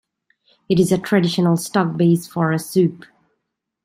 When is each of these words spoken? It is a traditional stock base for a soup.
It 0.67 0.79
is 0.79 0.91
a 0.91 0.97
traditional 0.97 1.57
stock 1.57 1.95
base 1.95 2.25
for 2.25 2.51
a 2.51 2.57
soup. 2.57 3.05